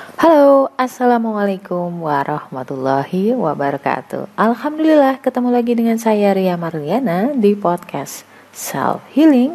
Halo, 0.00 0.72
Assalamualaikum 0.80 2.08
warahmatullahi 2.08 3.36
wabarakatuh. 3.36 4.24
Alhamdulillah 4.40 5.20
ketemu 5.20 5.52
lagi 5.52 5.76
dengan 5.76 6.00
saya 6.00 6.32
Ria 6.32 6.56
Marliana 6.56 7.36
di 7.36 7.52
podcast 7.52 8.24
Self 8.56 9.04
Healing. 9.12 9.52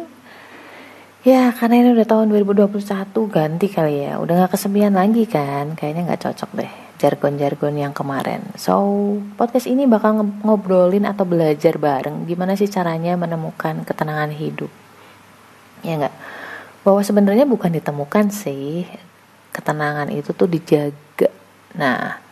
Ya 1.26 1.50
karena 1.50 1.82
ini 1.82 1.90
udah 1.90 2.06
tahun 2.06 2.30
2021 2.30 2.70
ganti 3.26 3.66
kali 3.66 4.06
ya. 4.06 4.22
Udah 4.22 4.46
gak 4.46 4.54
kesepian 4.54 4.94
lagi 4.94 5.26
kan? 5.26 5.74
Kayaknya 5.74 6.14
gak 6.14 6.30
cocok 6.30 6.50
deh 6.54 6.72
jargon-jargon 7.02 7.74
yang 7.74 7.90
kemarin. 7.90 8.46
So 8.54 8.78
podcast 9.34 9.66
ini 9.66 9.90
bakal 9.90 10.22
ngobrolin 10.46 11.02
atau 11.02 11.26
belajar 11.26 11.82
bareng. 11.82 12.30
Gimana 12.30 12.54
sih 12.54 12.70
caranya 12.70 13.18
menemukan 13.18 13.82
ketenangan 13.82 14.30
hidup? 14.30 14.70
Ya 15.82 15.98
gak 15.98 16.14
Bahwa 16.86 17.02
sebenarnya 17.02 17.42
bukan 17.42 17.74
ditemukan 17.74 18.30
sih 18.30 18.86
ketenangan 19.58 20.06
itu 20.14 20.30
tuh 20.30 20.46
dijaga. 20.46 21.26
Nah 21.74 22.22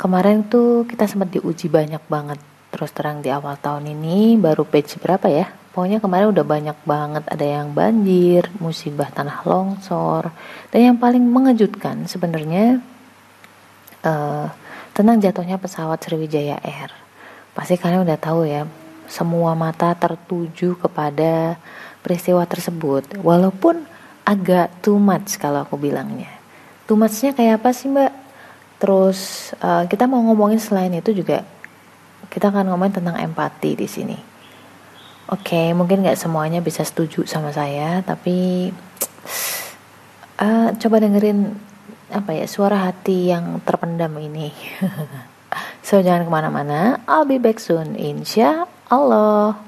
kemarin 0.00 0.48
tuh 0.48 0.88
kita 0.88 1.04
sempat 1.04 1.28
diuji 1.28 1.68
banyak 1.68 2.00
banget 2.08 2.40
terus 2.72 2.88
terang 2.96 3.20
di 3.20 3.28
awal 3.28 3.60
tahun 3.60 3.92
ini 3.92 4.40
baru 4.40 4.64
page 4.64 4.96
berapa 4.96 5.28
ya? 5.28 5.52
Pokoknya 5.76 6.00
kemarin 6.00 6.32
udah 6.32 6.46
banyak 6.48 6.78
banget 6.88 7.24
ada 7.28 7.46
yang 7.46 7.76
banjir 7.76 8.48
musibah 8.58 9.12
tanah 9.12 9.44
longsor 9.44 10.32
dan 10.72 10.80
yang 10.80 10.96
paling 10.96 11.22
mengejutkan 11.22 12.08
sebenarnya 12.08 12.80
uh, 14.02 14.48
tentang 14.96 15.20
jatuhnya 15.22 15.60
pesawat 15.60 16.00
Sriwijaya 16.02 16.58
Air. 16.64 16.90
Pasti 17.52 17.76
kalian 17.76 18.08
udah 18.08 18.18
tahu 18.18 18.48
ya 18.48 18.64
semua 19.06 19.54
mata 19.54 19.94
tertuju 19.94 20.74
kepada 20.80 21.56
peristiwa 22.02 22.42
tersebut. 22.48 23.20
Walaupun 23.22 23.86
agak 24.26 24.82
too 24.84 24.98
much 25.00 25.40
kalau 25.40 25.64
aku 25.64 25.80
bilangnya 25.80 26.37
too 26.88 26.96
muchnya 26.96 27.36
kayak 27.36 27.60
apa 27.60 27.70
sih 27.76 27.92
mbak? 27.92 28.10
Terus 28.80 29.52
uh, 29.60 29.84
kita 29.84 30.08
mau 30.08 30.24
ngomongin 30.24 30.56
selain 30.56 30.90
itu 30.96 31.12
juga 31.12 31.44
kita 32.32 32.48
akan 32.48 32.72
ngomongin 32.72 33.04
tentang 33.04 33.20
empati 33.20 33.76
di 33.76 33.84
sini. 33.84 34.16
Oke 35.28 35.52
okay, 35.52 35.68
mungkin 35.76 36.00
nggak 36.00 36.16
semuanya 36.16 36.64
bisa 36.64 36.80
setuju 36.88 37.28
sama 37.28 37.52
saya 37.52 38.00
tapi 38.00 38.72
uh, 40.40 40.72
coba 40.80 40.96
dengerin 41.04 41.52
apa 42.08 42.32
ya 42.32 42.48
suara 42.48 42.88
hati 42.88 43.28
yang 43.28 43.60
terpendam 43.60 44.16
ini. 44.16 44.48
So 45.88 46.04
jangan 46.04 46.28
ke 46.28 46.30
mana-mana. 46.30 47.00
I'll 47.08 47.24
be 47.24 47.40
back 47.40 47.56
soon 47.56 47.96
insya 47.96 48.68
Allah 48.92 49.67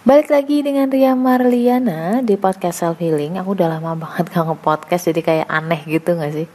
Balik 0.00 0.32
lagi 0.32 0.64
dengan 0.64 0.88
Ria 0.88 1.12
Marliana 1.12 2.24
di 2.24 2.32
podcast 2.40 2.80
self 2.80 2.96
healing. 3.04 3.36
Aku 3.36 3.52
udah 3.52 3.68
lama 3.68 3.92
banget 4.00 4.32
gak 4.32 4.48
nge-podcast 4.48 5.12
jadi 5.12 5.20
kayak 5.20 5.48
aneh 5.52 5.76
gitu 5.84 6.16
gak 6.16 6.32
sih? 6.32 6.48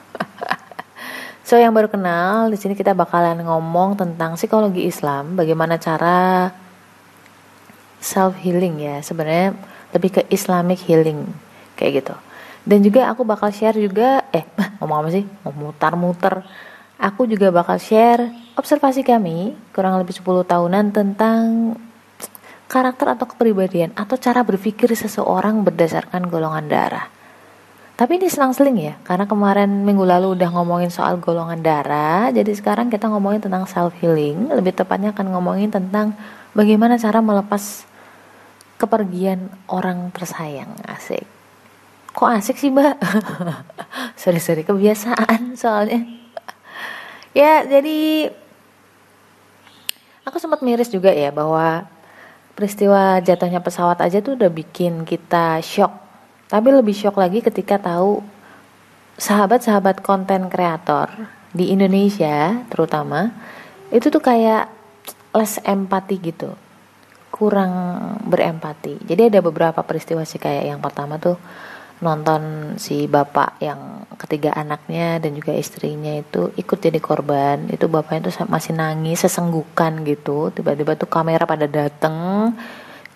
so 1.46 1.60
yang 1.60 1.76
baru 1.76 1.92
kenal, 1.92 2.48
di 2.48 2.56
sini 2.56 2.72
kita 2.72 2.96
bakalan 2.96 3.36
ngomong 3.44 4.00
tentang 4.00 4.40
psikologi 4.40 4.88
Islam, 4.88 5.36
bagaimana 5.36 5.76
cara 5.76 6.48
self 8.00 8.40
healing 8.40 8.80
ya. 8.80 9.04
Sebenarnya 9.04 9.52
lebih 9.92 10.16
ke 10.16 10.20
Islamic 10.32 10.80
healing 10.88 11.28
kayak 11.76 12.00
gitu. 12.00 12.16
Dan 12.64 12.80
juga 12.80 13.12
aku 13.12 13.28
bakal 13.28 13.52
share 13.52 13.76
juga 13.76 14.24
eh 14.32 14.48
ngomong 14.80 15.04
apa 15.04 15.08
sih? 15.12 15.28
Mutar-muter. 15.52 16.48
Aku 16.96 17.28
juga 17.28 17.52
bakal 17.52 17.76
share 17.76 18.32
observasi 18.56 19.04
kami 19.04 19.52
kurang 19.76 20.00
lebih 20.00 20.16
10 20.16 20.48
tahunan 20.48 20.96
tentang 20.96 21.76
karakter 22.72 23.12
atau 23.12 23.28
kepribadian 23.28 23.92
atau 23.92 24.16
cara 24.16 24.40
berpikir 24.40 24.88
seseorang 24.96 25.60
berdasarkan 25.60 26.32
golongan 26.32 26.72
darah. 26.72 27.12
Tapi 27.92 28.16
ini 28.16 28.32
selang-seling 28.32 28.78
ya, 28.80 28.94
karena 29.04 29.28
kemarin 29.28 29.84
minggu 29.84 30.08
lalu 30.08 30.32
udah 30.32 30.48
ngomongin 30.56 30.88
soal 30.88 31.20
golongan 31.20 31.60
darah, 31.60 32.32
jadi 32.32 32.48
sekarang 32.56 32.88
kita 32.88 33.12
ngomongin 33.12 33.44
tentang 33.44 33.68
self 33.68 33.92
healing, 34.00 34.48
lebih 34.48 34.72
tepatnya 34.72 35.12
akan 35.12 35.28
ngomongin 35.36 35.68
tentang 35.68 36.16
bagaimana 36.56 36.96
cara 36.96 37.20
melepas 37.20 37.84
kepergian 38.80 39.52
orang 39.68 40.08
tersayang. 40.10 40.72
Asik. 40.88 41.28
Kok 42.16 42.32
asik 42.32 42.56
sih, 42.56 42.72
Mbak? 42.72 42.96
Sorry-sorry 44.24 44.64
kebiasaan 44.64 45.54
soalnya. 45.54 46.00
ya, 47.36 47.68
jadi 47.68 48.32
aku 50.24 50.40
sempat 50.40 50.64
miris 50.64 50.88
juga 50.88 51.12
ya 51.12 51.28
bahwa 51.28 51.91
peristiwa 52.62 53.18
jatuhnya 53.18 53.58
pesawat 53.58 53.98
aja 53.98 54.22
tuh 54.22 54.38
udah 54.38 54.46
bikin 54.46 55.02
kita 55.02 55.58
shock. 55.66 55.90
Tapi 56.46 56.70
lebih 56.70 56.94
shock 56.94 57.18
lagi 57.18 57.42
ketika 57.42 57.74
tahu 57.74 58.22
sahabat-sahabat 59.18 59.98
konten 59.98 60.46
kreator 60.46 61.10
di 61.50 61.74
Indonesia 61.74 62.62
terutama 62.70 63.34
itu 63.90 64.06
tuh 64.14 64.22
kayak 64.22 64.70
less 65.34 65.58
empati 65.66 66.22
gitu. 66.22 66.54
Kurang 67.34 67.74
berempati. 68.30 69.10
Jadi 69.10 69.34
ada 69.34 69.42
beberapa 69.42 69.82
peristiwa 69.82 70.22
sih 70.22 70.38
kayak 70.38 70.70
yang 70.70 70.78
pertama 70.78 71.18
tuh 71.18 71.34
nonton 72.02 72.74
si 72.82 73.06
bapak 73.06 73.62
yang 73.62 74.02
ketiga 74.18 74.50
anaknya 74.58 75.22
dan 75.22 75.38
juga 75.38 75.54
istrinya 75.54 76.18
itu 76.18 76.50
ikut 76.58 76.78
jadi 76.82 76.98
korban. 76.98 77.70
Itu 77.70 77.86
bapaknya 77.86 78.28
tuh 78.28 78.50
masih 78.50 78.74
nangis 78.74 79.22
sesenggukan 79.22 80.02
gitu. 80.02 80.50
Tiba-tiba 80.50 80.98
tuh 80.98 81.06
kamera 81.06 81.46
pada 81.46 81.70
dateng 81.70 82.50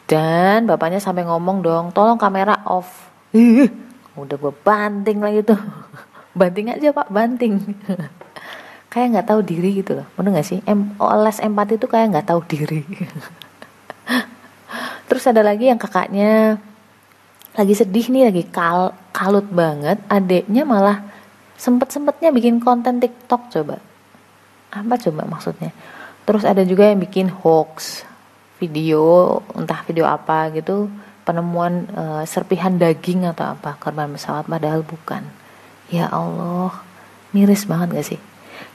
dan 0.07 0.71
bapaknya 0.71 1.03
sampai 1.03 1.27
ngomong 1.27 1.67
dong 1.67 1.85
tolong 1.91 2.17
kamera 2.17 2.63
off. 2.63 3.11
Udah 4.15 4.39
gue 4.39 4.55
banting 4.63 5.19
lagi 5.21 5.43
tuh. 5.43 5.59
Banting 6.37 6.69
aja 6.69 6.93
pak 6.93 7.09
banting. 7.09 7.57
Kayak 8.93 9.09
nggak 9.09 9.29
tahu 9.33 9.41
diri 9.41 9.81
gitu 9.81 9.97
loh. 9.97 10.05
Bener 10.21 10.37
nggak 10.37 10.49
sih? 10.53 10.61
Em 10.69 10.93
les 11.25 11.41
empati 11.41 11.81
tuh 11.81 11.89
kayak 11.89 12.13
nggak 12.13 12.29
tahu 12.29 12.45
diri. 12.45 12.85
Terus 15.09 15.25
ada 15.29 15.41
lagi 15.41 15.73
yang 15.73 15.81
kakaknya 15.81 16.61
lagi 17.57 17.73
sedih 17.73 18.13
nih 18.13 18.29
lagi 18.29 18.45
kal 18.53 18.93
kalut 19.17 19.49
banget 19.49 19.97
adeknya 20.13 20.69
malah 20.69 21.01
sempet 21.57 21.89
sempetnya 21.89 22.29
bikin 22.29 22.61
konten 22.61 23.01
TikTok 23.01 23.49
coba. 23.49 23.81
Apa 24.69 25.01
coba 25.01 25.25
maksudnya? 25.25 25.73
Terus 26.29 26.45
ada 26.45 26.61
juga 26.69 26.85
yang 26.85 27.01
bikin 27.01 27.33
hoax 27.33 28.05
video 28.61 29.41
entah 29.57 29.81
video 29.89 30.05
apa 30.05 30.53
gitu 30.53 30.93
penemuan 31.25 31.89
uh, 31.97 32.23
serpihan 32.29 32.77
daging 32.77 33.25
atau 33.25 33.57
apa 33.57 33.81
korban 33.81 34.13
pesawat 34.13 34.45
padahal 34.45 34.85
bukan. 34.85 35.25
Ya 35.89 36.13
Allah 36.13 36.77
miris 37.33 37.65
banget 37.65 37.89
gak 37.97 38.09
sih? 38.13 38.21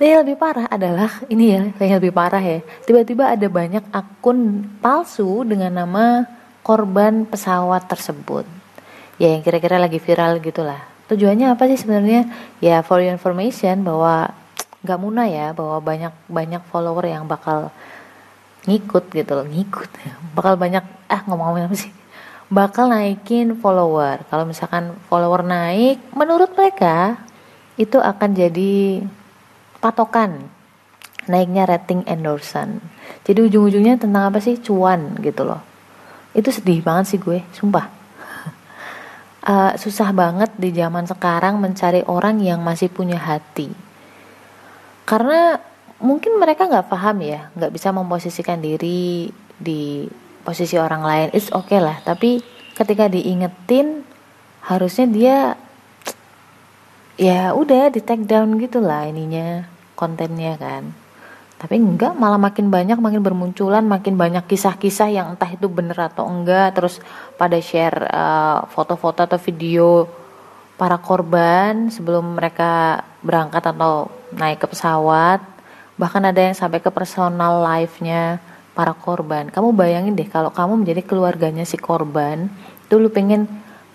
Dan 0.02 0.06
yang 0.10 0.22
lebih 0.26 0.42
parah 0.42 0.66
adalah 0.66 1.22
ini 1.30 1.54
ya 1.54 1.62
yang 1.86 2.02
lebih 2.02 2.18
parah 2.18 2.42
ya 2.42 2.66
tiba-tiba 2.90 3.30
ada 3.30 3.46
banyak 3.46 3.86
akun 3.94 4.66
palsu 4.82 5.46
dengan 5.46 5.70
nama 5.86 6.26
korban 6.66 7.30
pesawat 7.30 7.86
tersebut 7.86 8.61
ya 9.22 9.38
yang 9.38 9.46
kira-kira 9.46 9.78
lagi 9.78 10.02
viral 10.02 10.42
gitulah. 10.42 10.82
Tujuannya 11.06 11.54
apa 11.54 11.70
sih 11.70 11.78
sebenarnya? 11.78 12.26
Ya 12.58 12.82
for 12.82 12.98
your 12.98 13.14
information 13.14 13.86
bahwa 13.86 14.34
nggak 14.82 14.98
muna 14.98 15.30
ya 15.30 15.54
bahwa 15.54 15.78
banyak 15.78 16.10
banyak 16.26 16.62
follower 16.74 17.06
yang 17.06 17.30
bakal 17.30 17.70
ngikut 18.66 19.14
gitu 19.14 19.32
loh 19.38 19.46
ngikut 19.46 19.90
bakal 20.34 20.58
banyak 20.58 20.82
ah 21.06 21.22
ngomong-ngomong 21.30 21.70
apa 21.70 21.78
sih? 21.78 21.94
Bakal 22.50 22.90
naikin 22.90 23.54
follower. 23.62 24.26
Kalau 24.26 24.44
misalkan 24.50 24.98
follower 25.06 25.46
naik 25.46 26.02
menurut 26.18 26.58
mereka 26.58 27.22
itu 27.78 28.02
akan 28.02 28.34
jadi 28.34 29.06
patokan 29.78 30.50
naiknya 31.30 31.70
rating 31.70 32.02
endorsement. 32.10 32.82
Jadi 33.22 33.46
ujung-ujungnya 33.46 34.02
tentang 34.02 34.34
apa 34.34 34.42
sih? 34.42 34.58
Cuan 34.58 35.14
gitu 35.22 35.46
loh. 35.46 35.62
Itu 36.34 36.50
sedih 36.50 36.82
banget 36.82 37.16
sih 37.16 37.20
gue 37.22 37.46
sumpah 37.54 38.01
uh, 39.46 39.74
susah 39.78 40.10
banget 40.14 40.52
di 40.58 40.74
zaman 40.74 41.06
sekarang 41.06 41.58
mencari 41.58 42.06
orang 42.06 42.42
yang 42.42 42.62
masih 42.62 42.90
punya 42.90 43.18
hati. 43.18 43.72
Karena 45.06 45.60
mungkin 46.02 46.42
mereka 46.42 46.66
nggak 46.66 46.90
paham 46.90 47.22
ya 47.22 47.54
nggak 47.54 47.74
bisa 47.78 47.94
memposisikan 47.94 48.58
diri 48.58 49.30
di 49.58 50.10
posisi 50.42 50.78
orang 50.78 51.04
lain. 51.06 51.28
It's 51.34 51.54
okay 51.54 51.78
lah 51.78 52.02
tapi 52.02 52.42
ketika 52.74 53.06
diingetin 53.12 54.02
harusnya 54.66 55.06
dia 55.10 55.38
ya 57.22 57.54
udah 57.54 57.94
di 57.94 58.02
take 58.02 58.26
down 58.26 58.58
gitulah 58.58 59.06
ininya 59.06 59.70
kontennya 59.94 60.58
kan 60.58 60.90
tapi 61.62 61.78
enggak 61.78 62.18
malah 62.18 62.42
makin 62.42 62.74
banyak 62.74 62.98
makin 62.98 63.22
bermunculan 63.22 63.86
makin 63.86 64.18
banyak 64.18 64.50
kisah-kisah 64.50 65.14
yang 65.14 65.38
entah 65.38 65.46
itu 65.46 65.70
bener 65.70 65.94
atau 65.94 66.26
enggak 66.26 66.74
terus 66.74 66.98
pada 67.38 67.62
share 67.62 68.10
uh, 68.10 68.66
foto-foto 68.66 69.22
atau 69.22 69.38
video 69.38 70.10
para 70.74 70.98
korban 70.98 71.94
sebelum 71.94 72.34
mereka 72.34 73.06
berangkat 73.22 73.62
atau 73.62 74.10
naik 74.34 74.66
ke 74.66 74.68
pesawat. 74.74 75.46
Bahkan 76.02 76.34
ada 76.34 76.42
yang 76.50 76.58
sampai 76.58 76.82
ke 76.82 76.90
personal 76.90 77.62
life-nya 77.62 78.42
para 78.74 78.98
korban. 78.98 79.54
Kamu 79.54 79.78
bayangin 79.78 80.18
deh 80.18 80.26
kalau 80.26 80.50
kamu 80.50 80.82
menjadi 80.82 81.06
keluarganya 81.06 81.62
si 81.62 81.78
korban 81.78 82.50
dulu 82.90 83.14
pengen 83.14 83.46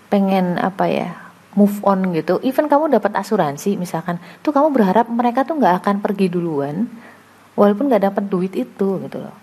pengen 0.07 0.55
apa 0.55 0.87
ya 0.87 1.09
move 1.59 1.83
on 1.83 2.15
gitu. 2.15 2.39
Even 2.47 2.71
kamu 2.71 2.95
dapat 2.95 3.11
asuransi 3.19 3.75
misalkan 3.75 4.23
tuh 4.39 4.55
kamu 4.55 4.71
berharap 4.71 5.11
mereka 5.11 5.43
tuh 5.43 5.59
nggak 5.59 5.83
akan 5.83 5.99
pergi 5.99 6.31
duluan 6.31 6.87
walaupun 7.57 7.89
nggak 7.89 8.13
dapat 8.13 8.23
duit 8.29 8.53
itu 8.53 9.01
gitu 9.01 9.17
loh. 9.17 9.35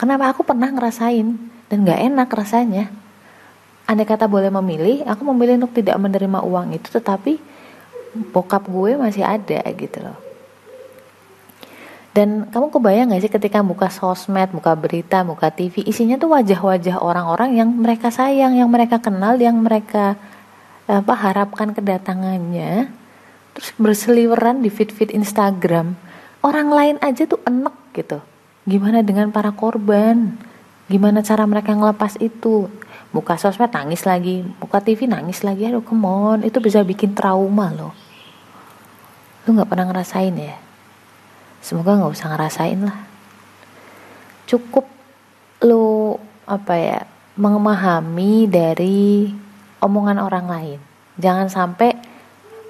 Kenapa 0.00 0.32
aku 0.32 0.42
pernah 0.42 0.72
ngerasain? 0.72 1.36
Dan 1.68 1.84
nggak 1.84 2.00
enak 2.08 2.28
rasanya. 2.32 2.88
Andai 3.84 4.08
kata 4.08 4.24
boleh 4.24 4.48
memilih 4.48 5.04
aku 5.04 5.22
memilih 5.28 5.60
untuk 5.60 5.76
tidak 5.76 6.00
menerima 6.00 6.40
uang 6.44 6.76
itu 6.76 6.88
tetapi 6.88 7.36
bokap 8.32 8.64
gue 8.66 8.96
masih 8.96 9.22
ada 9.22 9.60
gitu 9.76 10.00
loh. 10.00 10.16
Dan 12.16 12.50
kamu 12.50 12.74
kebayang 12.74 13.14
gak 13.14 13.22
sih 13.22 13.30
ketika 13.30 13.62
buka 13.62 13.86
sosmed, 13.94 14.50
buka 14.50 14.74
berita, 14.74 15.22
buka 15.22 15.54
TV, 15.54 15.86
isinya 15.86 16.18
tuh 16.18 16.34
wajah-wajah 16.34 16.98
orang-orang 16.98 17.54
yang 17.62 17.70
mereka 17.70 18.10
sayang, 18.10 18.58
yang 18.58 18.66
mereka 18.66 18.98
kenal, 18.98 19.38
yang 19.38 19.54
mereka 19.62 20.18
apa 20.88 21.12
harapkan 21.12 21.76
kedatangannya 21.76 22.88
terus 23.52 23.70
berseliweran 23.76 24.64
di 24.64 24.72
feed-feed 24.72 25.12
Instagram 25.12 25.92
orang 26.42 26.68
lain 26.70 26.96
aja 27.02 27.26
tuh 27.26 27.40
enek 27.46 27.74
gitu. 27.94 28.18
Gimana 28.68 29.00
dengan 29.00 29.32
para 29.32 29.50
korban? 29.54 30.36
Gimana 30.88 31.24
cara 31.24 31.44
mereka 31.44 31.72
ngelepas 31.72 32.16
itu? 32.20 32.68
Buka 33.12 33.40
sosmed 33.40 33.72
nangis 33.72 34.04
lagi. 34.04 34.44
Buka 34.60 34.84
TV 34.84 35.08
nangis 35.08 35.40
lagi. 35.40 35.64
Aduh 35.68 35.84
come 35.84 36.44
itu 36.44 36.58
bisa 36.60 36.84
bikin 36.84 37.16
trauma 37.16 37.72
loh. 37.72 37.92
Lu 39.48 39.56
nggak 39.56 39.68
pernah 39.68 39.88
ngerasain 39.88 40.36
ya? 40.36 40.56
Semoga 41.64 41.96
nggak 41.96 42.12
usah 42.12 42.28
ngerasain 42.32 42.80
lah. 42.84 42.98
Cukup 44.48 44.84
lu 45.64 46.16
apa 46.48 46.74
ya 46.76 47.00
memahami 47.36 48.48
dari 48.48 49.32
omongan 49.80 50.18
orang 50.20 50.46
lain. 50.48 50.78
Jangan 51.18 51.48
sampai 51.50 51.94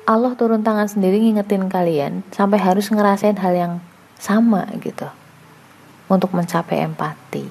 Allah 0.08 0.32
turun 0.32 0.64
tangan 0.64 0.88
sendiri 0.88 1.20
ngingetin 1.20 1.69
kalian 1.69 2.25
sampai 2.32 2.56
harus 2.56 2.88
ngerasain 2.88 3.37
hal 3.37 3.52
yang 3.52 3.72
sama 4.16 4.64
gitu 4.81 5.05
untuk 6.08 6.32
mencapai 6.32 6.81
empati. 6.81 7.44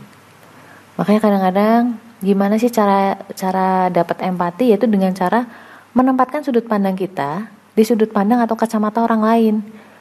Makanya 0.98 1.22
kadang-kadang 1.22 2.02
gimana 2.18 2.58
sih 2.58 2.74
cara 2.74 3.14
cara 3.38 3.94
dapat 3.94 4.26
empati 4.26 4.74
yaitu 4.74 4.90
dengan 4.90 5.14
cara 5.14 5.46
menempatkan 5.94 6.42
sudut 6.42 6.66
pandang 6.66 6.98
kita 6.98 7.46
di 7.78 7.86
sudut 7.86 8.10
pandang 8.10 8.42
atau 8.42 8.58
kacamata 8.58 9.06
orang 9.06 9.22
lain. 9.22 9.56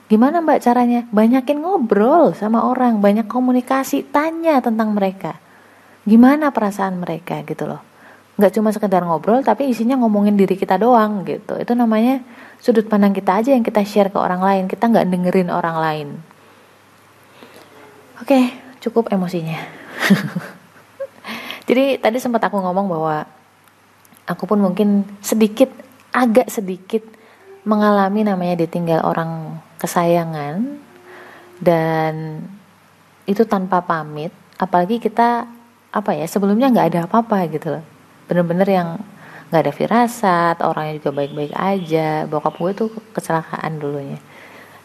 Gimana 0.08 0.40
mbak 0.40 0.64
caranya? 0.64 1.04
Banyakin 1.12 1.60
ngobrol 1.60 2.32
sama 2.32 2.64
orang, 2.64 3.04
banyak 3.04 3.28
komunikasi, 3.28 4.00
tanya 4.08 4.64
tentang 4.64 4.96
mereka. 4.96 5.36
Gimana 6.08 6.56
perasaan 6.56 7.04
mereka 7.04 7.44
gitu 7.44 7.68
loh 7.68 7.95
nggak 8.36 8.52
cuma 8.52 8.68
sekedar 8.68 9.00
ngobrol 9.00 9.40
tapi 9.40 9.72
isinya 9.72 9.96
ngomongin 9.96 10.36
diri 10.36 10.60
kita 10.60 10.76
doang 10.76 11.24
gitu. 11.24 11.56
Itu 11.56 11.72
namanya 11.72 12.20
sudut 12.60 12.84
pandang 12.84 13.16
kita 13.16 13.40
aja 13.40 13.56
yang 13.56 13.64
kita 13.64 13.80
share 13.88 14.12
ke 14.12 14.18
orang 14.20 14.44
lain. 14.44 14.64
Kita 14.68 14.92
nggak 14.92 15.08
dengerin 15.08 15.48
orang 15.48 15.76
lain. 15.80 16.08
Oke 18.20 18.52
cukup 18.84 19.08
emosinya. 19.08 19.56
Jadi 21.68 21.98
tadi 21.98 22.20
sempat 22.20 22.44
aku 22.46 22.60
ngomong 22.60 22.86
bahwa 22.86 23.24
aku 24.28 24.44
pun 24.44 24.60
mungkin 24.60 25.08
sedikit 25.24 25.72
agak 26.12 26.52
sedikit 26.52 27.02
mengalami 27.64 28.22
namanya 28.22 28.68
ditinggal 28.68 29.00
orang 29.00 29.56
kesayangan. 29.80 30.84
Dan 31.56 32.44
itu 33.24 33.48
tanpa 33.48 33.80
pamit. 33.80 34.28
Apalagi 34.60 35.00
kita 35.00 35.48
apa 35.88 36.12
ya 36.12 36.28
sebelumnya 36.28 36.68
nggak 36.68 36.88
ada 36.92 37.00
apa-apa 37.08 37.48
gitu 37.48 37.80
loh 37.80 37.95
bener-bener 38.26 38.68
yang 38.68 38.88
nggak 39.50 39.62
ada 39.62 39.72
firasat 39.74 40.56
orangnya 40.62 40.98
juga 40.98 41.10
baik-baik 41.22 41.54
aja. 41.54 42.26
Bokap 42.26 42.54
gue 42.58 42.72
tuh 42.74 42.88
kecelakaan 43.14 43.78
dulunya. 43.78 44.18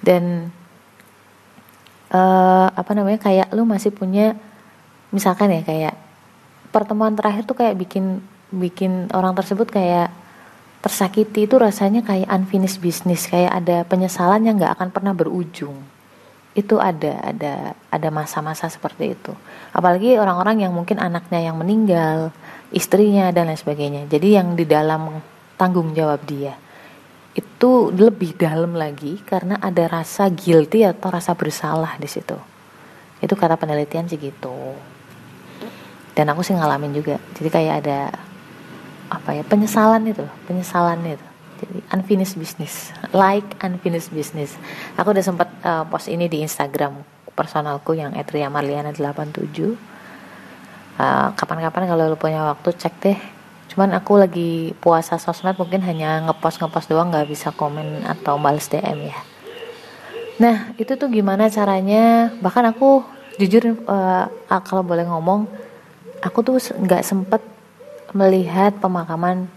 Dan 0.02 0.50
uh, 2.14 2.68
apa 2.70 2.92
namanya 2.94 3.20
kayak 3.22 3.54
lu 3.54 3.66
masih 3.66 3.94
punya 3.94 4.38
misalkan 5.10 5.52
ya 5.52 5.62
kayak 5.66 5.94
pertemuan 6.70 7.18
terakhir 7.18 7.44
tuh 7.46 7.58
kayak 7.58 7.76
bikin 7.78 8.22
bikin 8.54 9.10
orang 9.14 9.34
tersebut 9.34 9.70
kayak 9.70 10.14
tersakiti. 10.86 11.50
Itu 11.50 11.58
rasanya 11.58 12.06
kayak 12.06 12.30
unfinished 12.30 12.82
business 12.82 13.26
kayak 13.26 13.52
ada 13.52 13.82
penyesalan 13.86 14.46
yang 14.46 14.62
nggak 14.62 14.78
akan 14.78 14.90
pernah 14.94 15.14
berujung 15.18 16.01
itu 16.52 16.76
ada 16.80 17.20
ada 17.24 17.54
ada 17.88 18.10
masa-masa 18.12 18.68
seperti 18.68 19.16
itu 19.16 19.32
apalagi 19.72 20.20
orang-orang 20.20 20.68
yang 20.68 20.76
mungkin 20.76 21.00
anaknya 21.00 21.40
yang 21.40 21.56
meninggal 21.56 22.36
istrinya 22.72 23.30
dan 23.36 23.52
lain 23.52 23.60
sebagainya. 23.60 24.08
Jadi 24.08 24.40
yang 24.40 24.56
di 24.56 24.64
dalam 24.64 25.20
tanggung 25.60 25.92
jawab 25.94 26.24
dia 26.26 26.56
itu 27.32 27.94
lebih 27.96 28.36
dalam 28.36 28.76
lagi 28.76 29.24
karena 29.24 29.56
ada 29.64 29.88
rasa 29.88 30.28
guilty 30.28 30.84
atau 30.84 31.08
rasa 31.08 31.32
bersalah 31.32 31.96
di 31.96 32.10
situ. 32.10 32.36
Itu 33.24 33.40
kata 33.40 33.56
penelitian 33.56 34.10
sih 34.10 34.20
gitu. 34.20 34.76
Dan 36.12 36.28
aku 36.28 36.44
sih 36.44 36.52
ngalamin 36.52 36.92
juga. 36.92 37.16
Jadi 37.40 37.48
kayak 37.48 37.76
ada 37.86 38.12
apa 39.08 39.30
ya 39.32 39.44
penyesalan 39.48 40.12
itu, 40.12 40.28
penyesalan 40.44 41.00
itu. 41.08 41.28
Jadi 41.62 41.78
unfinished 41.94 42.36
business, 42.42 42.90
like 43.14 43.46
unfinished 43.62 44.10
business. 44.10 44.58
Aku 44.98 45.14
udah 45.14 45.22
sempat 45.22 45.54
uh, 45.62 45.86
post 45.86 46.10
ini 46.10 46.26
di 46.26 46.42
Instagram 46.42 46.98
personalku 47.38 47.94
yang 47.94 48.18
@riamarliana87. 48.18 49.92
Eh, 51.02 51.28
kapan-kapan 51.34 51.90
kalau 51.90 52.14
lu 52.14 52.18
punya 52.20 52.54
waktu 52.54 52.78
cek 52.78 52.96
deh. 53.02 53.20
Cuman 53.74 53.96
aku 53.98 54.22
lagi 54.22 54.76
puasa 54.78 55.18
sosmed 55.18 55.58
mungkin 55.58 55.82
hanya 55.82 56.22
ngepost 56.28 56.62
ngepost 56.62 56.92
doang 56.92 57.10
nggak 57.10 57.26
bisa 57.26 57.50
komen 57.56 58.06
atau 58.06 58.38
balas 58.38 58.70
DM 58.70 59.10
ya. 59.10 59.18
Nah 60.38 60.76
itu 60.78 60.94
tuh 61.00 61.10
gimana 61.10 61.50
caranya? 61.50 62.30
Bahkan 62.38 62.76
aku 62.76 63.02
jujur 63.40 63.82
uh, 63.88 64.28
kalau 64.68 64.84
boleh 64.84 65.08
ngomong 65.08 65.48
aku 66.22 66.44
tuh 66.46 66.60
nggak 66.60 67.02
sempet 67.02 67.42
melihat 68.12 68.76
pemakaman 68.78 69.48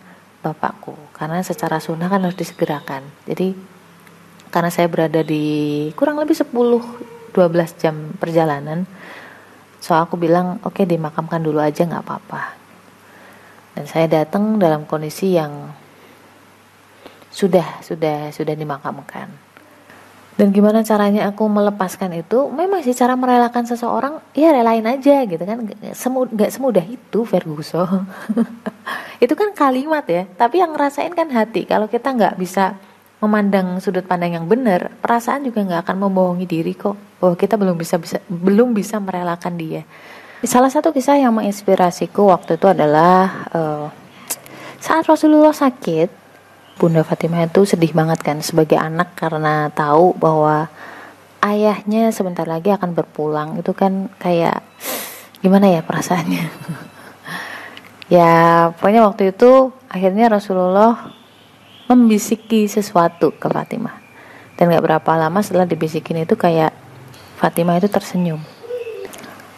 bapakku. 0.44 0.92
Karena 1.16 1.40
secara 1.40 1.80
sunnah 1.80 2.12
kan 2.12 2.20
harus 2.20 2.36
disegerakan. 2.36 3.08
Jadi 3.24 3.56
karena 4.52 4.68
saya 4.68 4.86
berada 4.86 5.24
di 5.24 5.88
kurang 5.96 6.20
lebih 6.20 6.36
10 6.36 6.52
12 7.34 7.82
jam 7.82 8.14
perjalanan 8.14 8.86
so 9.82 9.98
aku 9.98 10.14
bilang 10.14 10.62
oke 10.62 10.78
okay, 10.78 10.86
dimakamkan 10.86 11.42
dulu 11.42 11.58
aja 11.58 11.82
nggak 11.82 12.04
apa-apa. 12.04 12.42
Dan 13.74 13.90
saya 13.90 14.06
datang 14.06 14.62
dalam 14.62 14.86
kondisi 14.86 15.34
yang 15.34 15.74
sudah 17.34 17.82
sudah 17.82 18.30
sudah 18.30 18.54
dimakamkan. 18.54 19.26
Dan 20.34 20.50
gimana 20.50 20.82
caranya 20.82 21.30
aku 21.30 21.46
melepaskan 21.46 22.14
itu? 22.14 22.50
Memang 22.50 22.82
sih 22.82 22.94
cara 22.94 23.14
merelakan 23.14 23.66
seseorang 23.66 24.18
ya 24.34 24.50
relain 24.54 24.86
aja 24.86 25.26
gitu 25.26 25.42
kan. 25.42 25.62
Nggak 25.66 26.50
semudah 26.54 26.86
itu 26.86 27.26
Ferguso 27.26 27.82
itu 29.24 29.32
kan 29.32 29.56
kalimat 29.56 30.04
ya 30.04 30.28
tapi 30.36 30.60
yang 30.60 30.76
ngerasain 30.76 31.16
kan 31.16 31.32
hati 31.32 31.64
kalau 31.64 31.88
kita 31.88 32.12
nggak 32.12 32.36
bisa 32.36 32.76
memandang 33.24 33.80
sudut 33.80 34.04
pandang 34.04 34.36
yang 34.36 34.44
benar, 34.44 34.92
perasaan 35.00 35.48
juga 35.48 35.64
nggak 35.64 35.80
akan 35.88 35.96
membohongi 35.96 36.44
diri 36.44 36.76
kok. 36.76 37.24
Oh 37.24 37.32
kita 37.32 37.56
belum 37.56 37.80
bisa 37.80 37.96
bisa 37.96 38.20
belum 38.28 38.76
bisa 38.76 39.00
merelakan 39.00 39.56
dia. 39.56 39.82
Salah 40.44 40.68
satu 40.68 40.92
kisah 40.92 41.16
yang 41.16 41.32
menginspirasiku 41.32 42.28
waktu 42.28 42.60
itu 42.60 42.68
adalah 42.68 43.48
uh, 43.48 43.88
saat 44.76 45.08
Rasulullah 45.08 45.56
sakit, 45.56 46.12
Bunda 46.76 47.00
Fatimah 47.00 47.48
itu 47.48 47.64
sedih 47.64 47.96
banget 47.96 48.20
kan 48.20 48.44
sebagai 48.44 48.76
anak 48.76 49.16
karena 49.16 49.72
tahu 49.72 50.12
bahwa 50.20 50.68
ayahnya 51.40 52.12
sebentar 52.12 52.44
lagi 52.44 52.68
akan 52.76 52.92
berpulang. 52.92 53.56
Itu 53.56 53.72
kan 53.72 54.12
kayak 54.20 54.60
gimana 55.40 55.72
ya 55.72 55.80
perasaannya? 55.80 56.44
ya 58.14 58.70
pokoknya 58.78 59.02
waktu 59.10 59.22
itu 59.34 59.74
akhirnya 59.90 60.30
Rasulullah 60.30 61.10
membisiki 61.90 62.70
sesuatu 62.70 63.34
ke 63.34 63.50
Fatimah 63.50 63.98
dan 64.54 64.70
gak 64.70 64.84
berapa 64.86 65.10
lama 65.18 65.42
setelah 65.42 65.66
dibisikin 65.66 66.22
itu 66.22 66.38
kayak 66.38 66.70
Fatimah 67.42 67.82
itu 67.82 67.90
tersenyum 67.90 68.38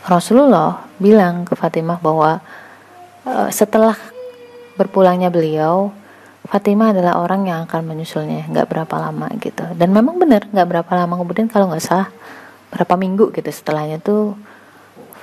Rasulullah 0.06 0.86
bilang 1.02 1.42
ke 1.42 1.58
Fatimah 1.58 1.98
bahwa 1.98 2.38
e, 3.26 3.50
setelah 3.50 3.98
berpulangnya 4.78 5.34
beliau, 5.34 5.90
Fatimah 6.46 6.94
adalah 6.94 7.18
orang 7.18 7.50
yang 7.50 7.66
akan 7.66 7.82
menyusulnya, 7.90 8.46
nggak 8.46 8.70
berapa 8.70 8.94
lama 9.02 9.26
gitu. 9.42 9.66
Dan 9.74 9.90
memang 9.90 10.22
benar, 10.22 10.46
nggak 10.46 10.68
berapa 10.70 10.92
lama 10.94 11.18
kemudian 11.18 11.50
kalau 11.50 11.66
nggak 11.74 11.82
salah 11.82 12.08
berapa 12.70 12.94
minggu 12.94 13.34
gitu 13.34 13.50
setelahnya 13.50 13.98
tuh 13.98 14.38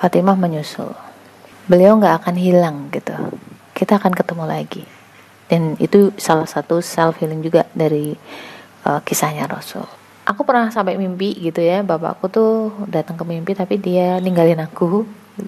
Fatimah 0.03 0.35
menyusul. 0.35 0.91
Beliau 1.69 1.95
nggak 1.97 2.23
akan 2.23 2.35
hilang 2.35 2.77
gitu. 2.91 3.13
Kita 3.71 3.97
akan 3.97 4.13
ketemu 4.13 4.43
lagi. 4.45 4.83
Dan 5.47 5.75
itu 5.77 6.11
salah 6.17 6.47
satu 6.47 6.79
self 6.79 7.19
healing 7.19 7.43
juga 7.43 7.67
dari 7.75 8.15
uh, 8.87 8.99
kisahnya 9.03 9.47
Rasul. 9.47 9.85
Aku 10.23 10.47
pernah 10.47 10.71
sampai 10.71 10.95
mimpi 10.95 11.35
gitu 11.35 11.59
ya, 11.59 11.83
bapakku 11.83 12.31
tuh 12.31 12.71
datang 12.87 13.19
ke 13.19 13.27
mimpi 13.27 13.51
tapi 13.51 13.75
dia 13.75 14.23
ninggalin 14.23 14.63
aku 14.63 15.03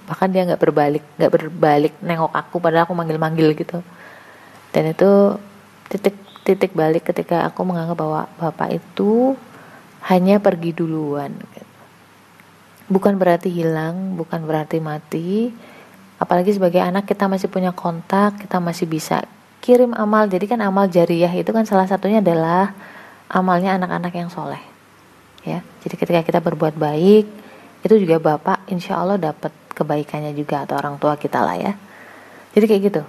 bahkan 0.05 0.29
dia 0.33 0.41
nggak 0.49 0.61
berbalik 0.61 1.03
nggak 1.17 1.31
berbalik 1.31 1.93
nengok 2.01 2.33
aku 2.33 2.57
padahal 2.57 2.89
aku 2.89 2.97
manggil-manggil 2.97 3.53
gitu 3.53 3.85
dan 4.73 4.89
itu 4.89 5.37
titik 5.93 6.17
titik 6.41 6.73
balik 6.73 7.05
ketika 7.05 7.45
aku 7.45 7.61
menganggap 7.61 7.97
bahwa 7.97 8.21
bapak 8.41 8.81
itu 8.81 9.37
hanya 10.09 10.41
pergi 10.41 10.73
duluan 10.73 11.37
gitu. 11.37 11.73
bukan 12.89 13.17
berarti 13.17 13.53
hilang 13.53 14.17
bukan 14.17 14.41
berarti 14.45 14.77
mati 14.81 15.53
apalagi 16.21 16.55
sebagai 16.55 16.79
anak 16.79 17.07
kita 17.07 17.27
masih 17.27 17.51
punya 17.51 17.75
kontak 17.75 18.39
kita 18.39 18.59
masih 18.63 18.87
bisa 18.87 19.23
kirim 19.65 19.97
amal. 19.97 20.29
Jadi 20.29 20.45
kan 20.45 20.61
amal 20.61 20.85
jariah 20.85 21.31
itu 21.33 21.49
kan 21.49 21.65
salah 21.65 21.89
satunya 21.89 22.21
adalah 22.21 22.71
amalnya 23.27 23.73
anak-anak 23.75 24.13
yang 24.13 24.29
soleh 24.29 24.61
ya. 25.41 25.65
Jadi 25.85 25.95
ketika 25.97 26.21
kita 26.21 26.39
berbuat 26.41 26.77
baik 26.77 27.25
itu 27.85 27.95
juga 28.01 28.17
bapak 28.17 28.69
insya 28.69 28.97
Allah 28.97 29.17
dapat 29.17 29.53
kebaikannya 29.73 30.33
juga 30.33 30.65
atau 30.65 30.77
orang 30.77 30.97
tua 31.01 31.17
kita 31.17 31.41
lah 31.41 31.57
ya. 31.57 31.73
Jadi 32.53 32.65
kayak 32.65 32.81
gitu. 32.93 33.01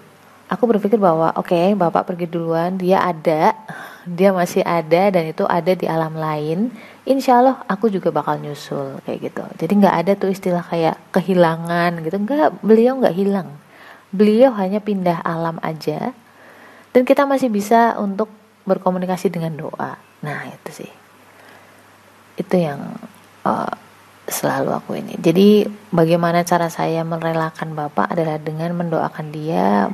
Aku 0.47 0.63
berpikir 0.71 0.95
bahwa 0.97 1.35
oke 1.35 1.51
okay, 1.51 1.75
bapak 1.75 2.07
pergi 2.07 2.31
duluan 2.31 2.79
dia 2.79 3.03
ada 3.03 3.53
dia 4.19 4.31
masih 4.31 4.63
ada 4.63 5.11
dan 5.11 5.25
itu 5.27 5.43
ada 5.43 5.73
di 5.75 5.87
alam 5.91 6.15
lain 6.15 6.71
insya 7.07 7.39
Allah 7.39 7.63
aku 7.71 7.89
juga 7.89 8.11
bakal 8.11 8.43
nyusul 8.43 8.99
kayak 9.07 9.31
gitu. 9.31 9.43
Jadi 9.63 9.73
nggak 9.79 9.97
ada 10.05 10.13
tuh 10.19 10.31
istilah 10.35 10.67
kayak 10.67 10.99
kehilangan 11.15 12.03
gitu. 12.03 12.17
Nggak 12.19 12.61
beliau 12.61 12.99
nggak 12.99 13.17
hilang. 13.17 13.49
Beliau 14.11 14.51
hanya 14.59 14.83
pindah 14.83 15.23
alam 15.23 15.57
aja. 15.63 16.13
Dan 16.91 17.07
kita 17.07 17.25
masih 17.25 17.49
bisa 17.49 17.95
untuk 17.97 18.29
berkomunikasi 18.67 19.31
dengan 19.31 19.55
doa. 19.55 19.97
Nah 20.27 20.51
itu 20.51 20.85
sih. 20.85 20.93
Itu 22.37 22.57
yang 22.59 22.99
uh, 23.47 23.73
selalu 24.27 24.71
aku 24.75 24.99
ini. 24.99 25.15
Jadi 25.23 25.65
bagaimana 25.95 26.43
cara 26.43 26.67
saya 26.67 27.07
merelakan 27.07 27.79
Bapak 27.79 28.11
adalah 28.11 28.43
dengan 28.43 28.75
mendoakan 28.75 29.31
dia, 29.31 29.87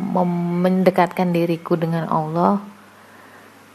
mendekatkan 0.64 1.36
diriku 1.36 1.76
dengan 1.76 2.08
Allah 2.08 2.64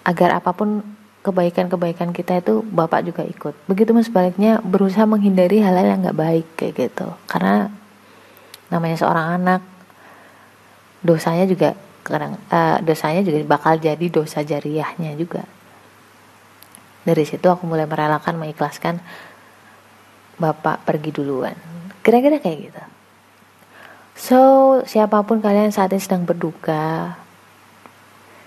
agar 0.08 0.42
apa 0.42 0.56
pun 0.56 0.97
kebaikan-kebaikan 1.28 2.16
kita 2.16 2.40
itu 2.40 2.64
Bapak 2.64 3.04
juga 3.04 3.28
ikut. 3.28 3.52
Begitu 3.68 3.92
sebaliknya 4.00 4.64
berusaha 4.64 5.04
menghindari 5.04 5.60
hal-hal 5.60 5.84
yang 5.84 6.00
nggak 6.08 6.20
baik 6.20 6.48
kayak 6.56 6.74
gitu. 6.88 7.12
Karena 7.28 7.68
namanya 8.72 8.96
seorang 8.96 9.44
anak 9.44 9.62
dosanya 11.04 11.44
juga 11.44 11.76
kadang 12.08 12.40
uh, 12.48 12.80
dosanya 12.80 13.20
juga 13.28 13.44
bakal 13.44 13.76
jadi 13.76 14.06
dosa 14.08 14.40
jariahnya 14.48 15.20
juga. 15.20 15.44
Dari 17.04 17.24
situ 17.28 17.48
aku 17.48 17.68
mulai 17.68 17.84
merelakan 17.84 18.40
mengikhlaskan 18.40 19.04
bapak 20.40 20.88
pergi 20.88 21.12
duluan. 21.12 21.56
Kira-kira 22.04 22.40
kayak 22.40 22.60
gitu. 22.72 22.84
So, 24.18 24.40
siapa 24.90 25.22
pun 25.28 25.44
kalian 25.44 25.70
saat 25.70 25.94
ini 25.94 26.02
sedang 26.02 26.26
berduka, 26.26 27.16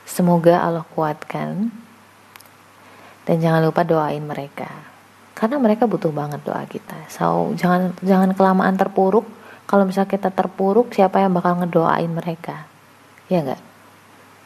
semoga 0.03 0.59
Allah 0.59 0.83
kuatkan. 0.83 1.71
Dan 3.31 3.39
jangan 3.39 3.63
lupa 3.63 3.87
doain 3.87 4.27
mereka. 4.27 4.67
Karena 5.39 5.63
mereka 5.63 5.87
butuh 5.87 6.11
banget 6.11 6.43
doa 6.43 6.67
kita. 6.67 7.07
So, 7.07 7.55
jangan 7.55 7.95
jangan 8.03 8.35
kelamaan 8.35 8.75
terpuruk. 8.75 9.23
Kalau 9.71 9.87
misalnya 9.87 10.11
kita 10.11 10.35
terpuruk, 10.35 10.91
siapa 10.91 11.23
yang 11.23 11.31
bakal 11.31 11.63
ngedoain 11.63 12.11
mereka? 12.11 12.67
Ya 13.31 13.47
enggak? 13.47 13.63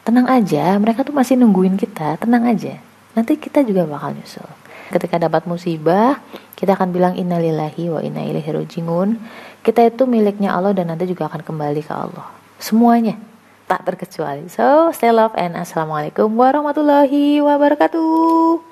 Tenang 0.05 0.29
aja, 0.29 0.77
mereka 0.77 1.01
tuh 1.01 1.17
masih 1.17 1.33
nungguin 1.33 1.81
kita, 1.81 2.21
tenang 2.21 2.45
aja. 2.45 2.77
Nanti 3.17 3.41
kita 3.41 3.65
juga 3.65 3.89
bakal 3.89 4.13
nyusul. 4.13 4.45
Ketika 4.93 5.17
dapat 5.17 5.49
musibah, 5.49 6.21
kita 6.53 6.77
akan 6.77 6.93
bilang 6.93 7.17
innalillahi 7.17 7.89
wa 7.89 8.05
inna 8.05 8.21
ilaihi 8.21 8.53
rajiun. 8.53 9.17
Kita 9.65 9.81
itu 9.81 10.05
miliknya 10.05 10.53
Allah 10.53 10.77
dan 10.77 10.93
nanti 10.93 11.09
juga 11.09 11.25
akan 11.25 11.41
kembali 11.41 11.81
ke 11.81 11.89
Allah. 11.89 12.29
Semuanya 12.61 13.17
tak 13.65 13.81
terkecuali. 13.81 14.45
So, 14.53 14.93
stay 14.93 15.09
love 15.09 15.33
and 15.33 15.57
assalamualaikum 15.57 16.29
warahmatullahi 16.37 17.41
wabarakatuh. 17.41 18.64